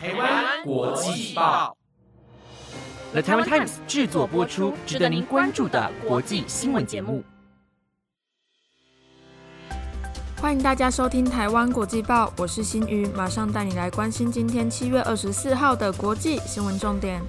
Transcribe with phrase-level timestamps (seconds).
[0.00, 1.76] 台湾国际报
[3.10, 7.24] ，The Taiwan Times 制作播出，值得您关注的国际新闻节目。
[10.40, 17.20] 欢迎大家收听台湾国际报，我是新宇，马上带你来关心今天七月二十四号的国际新闻重点。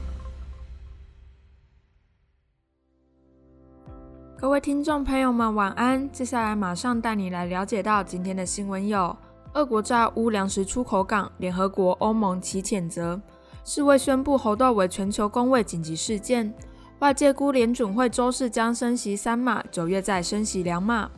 [4.37, 6.07] 各位听众朋友们，晚安！
[6.11, 9.17] 接下来马上带你来了解到今天的新闻有：
[9.53, 13.19] 俄国炸乌粮食出口港，联合国、欧盟齐谴责；
[13.65, 16.51] 世卫宣布猴痘为全球公卫紧急事件；
[16.99, 21.09] 外界估联准会周四将升息三码，九月再升息两码。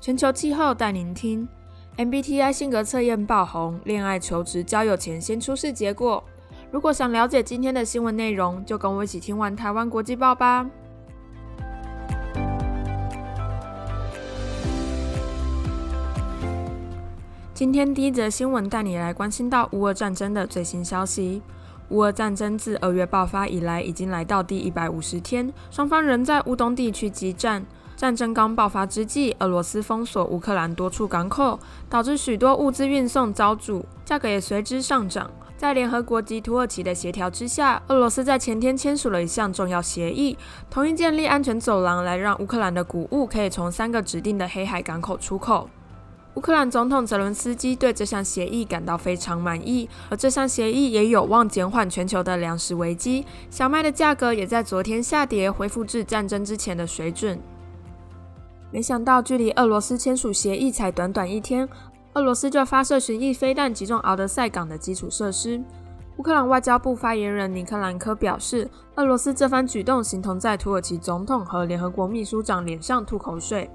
[0.00, 1.48] 全球气候带您听
[1.96, 6.22] ：MBTI 性格测验爆红，恋爱、求职、交友前先出示结果。
[6.70, 10.68] 如果想了解今天的新闻内容，就跟我一起听完台湾国际报吧。
[17.54, 21.42] 今天第一则新闻带你来关心到乌俄战争的最新消息。
[21.90, 27.66] 乌俄战争自二月爆发以来，已经来到第一百五十天，双方仍在乌东地区激战。
[27.94, 35.30] 战争刚爆发之际，俄罗斯封锁乌克兰多处港口，导致许多物资运送遭阻，价格也随之上涨。
[35.58, 40.38] 在联合国及土耳其的协调之下，俄罗斯在前天签署了一项重要协议，
[40.70, 45.68] 同意建立安全走廊，来让乌克兰的谷物可以从三个指定的黑海港口出口。
[46.34, 53.26] 乌克兰总统泽伦斯基对这项协议感到非常满意，而这项协议也有望减缓全球的粮食危机。
[53.50, 57.38] 小麦的价格也在昨天下跌，恢复至战争之前的水准。
[58.70, 61.68] 没想到，距离俄罗斯签署协议才短短一天，
[62.14, 65.62] 俄罗斯就发射巡弋飞弹击中敖德赛港的基础设施。
[66.16, 73.68] 乌克兰外交部发言人尼克兰科表示，俄罗斯这番举动形同在土耳其总统和联合国秘书长脸上吐口水。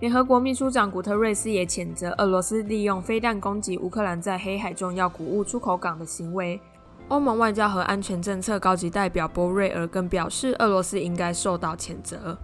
[0.00, 6.58] 联合国秘书长古特瑞斯也谴责俄罗斯利用飞弹攻击乌克兰在黑海重要谷物出口港的行为。
[7.08, 12.34] 欧盟外交和安全政策高级代表波瑞尔更表示，俄罗斯应该受到谴责。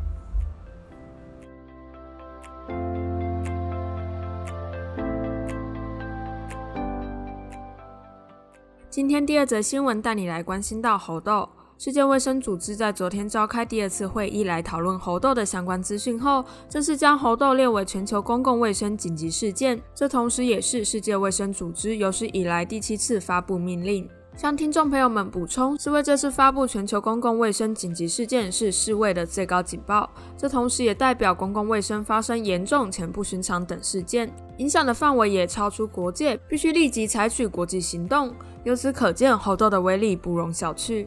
[8.91, 11.49] 今天第二则新闻带你来关心到猴痘。
[11.79, 19.79] 世界卫生组织在昨天召开第二次会议来讨论猴痘的相关资讯后，正式将猴痘列为全球公共卫生紧急事件。
[19.95, 24.09] 这同时也是世界卫生组织有史以来第七次发布命令。
[24.35, 30.09] 向听众朋友们补充，世卫这次发布全球公共卫生紧急事件是世卫的最高警报。
[30.35, 38.35] 这同时也代表公共卫生发生严重且不寻常等事件，影响的范围也超出国界，必须立即采取国际行动。
[38.65, 41.07] 由此可见，猴痘的威力不容小觑。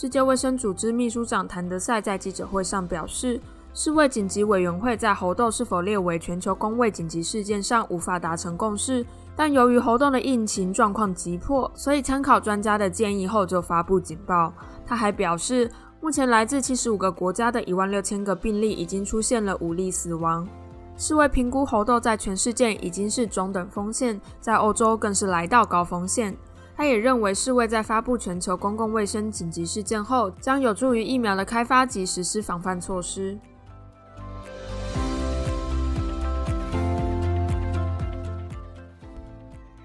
[0.00, 3.38] 世界卫生组织秘书长谭德赛在记者会上表示，
[3.74, 9.04] 世卫紧急委员会在猴痘是否列为全球公卫紧急事件上无法达成共识，
[9.36, 14.50] 但由于猴痘的疫情状况急迫，所以参考专家的建议后就发布警报。
[14.86, 20.48] 他还表示，目前来自七十五个国家的一万六千个病例已经出现了五例死亡。
[20.96, 26.34] 世卫评估猴痘在全世界已经是中等风险，在欧洲更是来到高风险。
[26.80, 33.38] 他也认为，世卫在发布全球公共卫生紧急事件后，将有助于疫苗的开发及实施防范措施。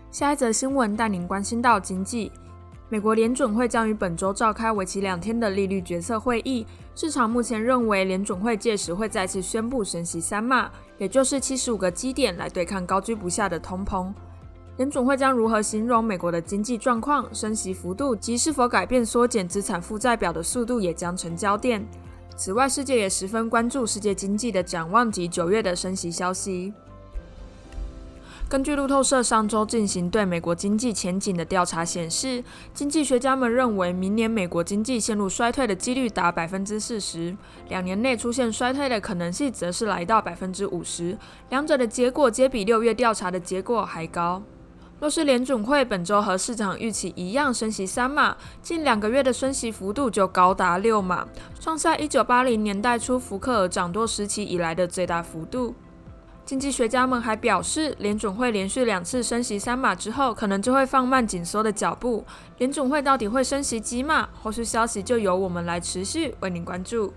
[0.10, 2.32] 下一则新闻带您关心到经济。
[2.88, 14.14] 美国联准会将于本周召开为期两天的利率决策会议，市场目前认为联准会届时会再次宣布升息三码，也就是七十五个基点，来对抗高居不下的通膨。
[14.78, 21.86] 联总会将如何形容美国的经济状况、升息幅度及是否改变缩减资产负债表的速度，也将成焦点。
[22.36, 26.74] 此外，世界也十分关注世界经济的展望及九月的升息消息。
[28.50, 32.44] 根据路透社上周进行对美国经济前景的调查显示，
[32.74, 37.35] 经济学家们认为明年美国经济陷入衰退的几率达百分之四十，
[37.69, 41.18] 两年内出现衰退的可能性则是来到百分之五十，
[41.50, 44.44] 两者的结果皆比六月调查的结果还高。
[45.06, 51.28] 若是联准会本周和市场预期一样升息三码，近两个月的升息幅度就高达六码，
[51.59, 55.76] 创下一九八零年代初福克尔掌舵时期以来的最大幅度。
[56.44, 62.26] 经济学家们还表示，联准会连续两次升息三码之后，可能就会放慢紧缩的脚步。
[62.58, 64.29] 联准会到底会升息几码？
[64.41, 67.14] 后续消息就由我们来持续为您关注。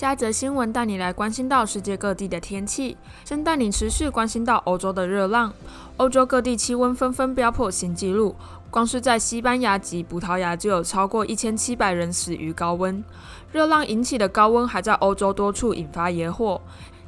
[0.00, 5.52] 下一则新闻带你来关心到世界各地的天气，先带你持续关心到欧洲的热浪。
[5.98, 8.34] 欧洲各地气温纷纷飙破新纪录，
[8.70, 13.04] 光是在西班牙及葡萄牙就有超过一千七百人死于高温。
[13.52, 16.58] 热浪引起的高温还在欧洲多处引发野火。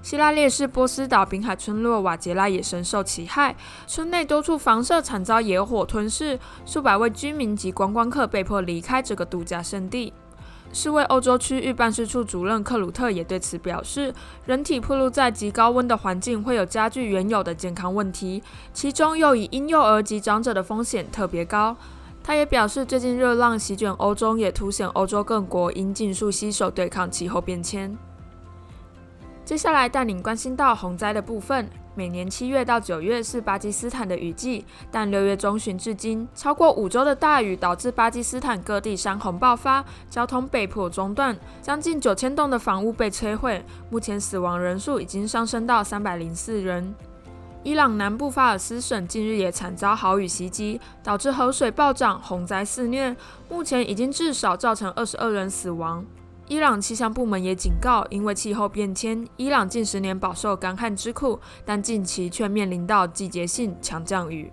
[0.02, 3.56] 希腊列士波斯岛滨海村落瓦杰拉也深受其害，
[3.86, 10.12] 村内多处房舍惨遭野火吞噬，数百位居民及观光客被迫离开这个度假胜地。
[10.74, 14.12] 世卫欧洲区域办事处主任克鲁特也对此表示，
[14.46, 18.42] 人体暴露在极高温的环境会有加剧原有的健康问题，
[18.72, 21.76] 其中又以婴幼儿及长者的风险特别高。
[22.24, 27.96] 他也表示，最近热浪席卷欧洲，也凸显欧洲各国应尽速携手对抗气候变迁。
[29.44, 31.68] 接下来带领关心到洪灾的部分。
[31.94, 43.62] 每年七月到九月是巴基斯坦的雨季，但六月中旬至今，超过五周的大雨导致巴基斯坦各地山洪爆发，交通被迫中断，将近九千栋的房屋被摧毁。
[43.90, 46.94] 目前死亡人数已经上升到三百零四人。
[47.64, 53.14] 伊朗南部法尔斯省近日也惨遭豪雨袭击，导致河水暴涨，洪灾肆虐，
[53.50, 56.04] 目前已经至少造成二十二人死亡。
[56.52, 64.52] 伊朗气象部门也警告，因为气候变迁，伊朗近十年饱受干旱之苦，但近期却面临到季节性强降雨。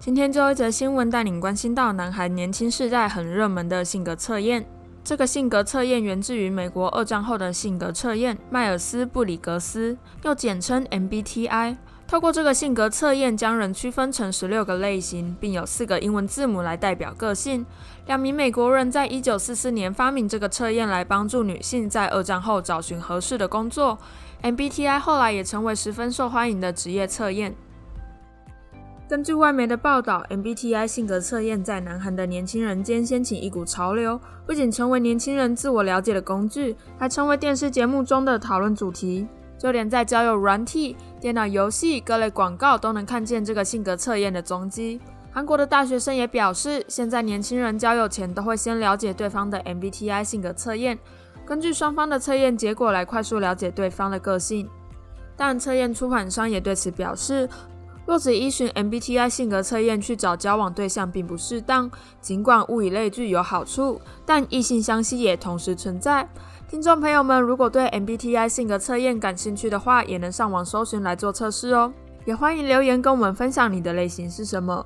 [0.00, 4.66] 今天最后一则新闻带领关心到南韩年轻世代很热门的性格测验。
[5.04, 11.76] 这个性格测验源自于美国二战后的性格测验——迈尔斯布里格斯，又简称 MBTI。
[12.10, 17.64] 透过这个性格测验，将人区分成十六个类型，并有四个英文字母来代表个性。
[18.06, 23.96] 两名美国人在一九四四年发明这个测验，来帮助女性在二战后找寻合适的工作。
[24.42, 27.54] MBTI 后来也成为十分受欢迎的职业测验。
[29.08, 39.28] 根据外媒的报道，MBTI 性格测验在南韩的年轻人间掀起一股潮流，不仅成为年轻人自我了解的工具，还成为电视节目中的讨论主题。
[39.60, 44.98] 就连在交友软体、电脑游戏、各类广告都能看见这个性格测验的踪迹。
[45.30, 50.98] 韩国的大学生也表示，现在年轻人交友前都会先了解对方的 MBTI 性格测验，
[51.44, 54.66] 根据双方的测验结果来快速了解对方的个性。
[55.36, 57.46] 但测验出版商也对此表示，
[58.10, 61.88] 若只依循 MBTI 性格测验去找交往对象并不适当。
[62.20, 66.28] 尽管物以类聚有好处，但异性相吸也同时存在。
[66.68, 71.92] 听众朋友们，如果对 MBTI 性格测验感兴趣的话，也能上网搜寻来做测试哦。
[72.24, 74.84] 也欢迎留言跟我们分享你的类型是什么。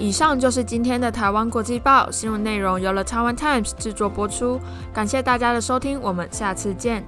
[0.00, 4.58] 以上就是今天的台湾国际报新闻内容，由了台湾 Times 制作播出。
[4.94, 7.04] 感谢大家的收听，我们下次见。